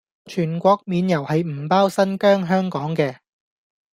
[0.25, 3.17] 全國免郵係唔包新疆香港嘅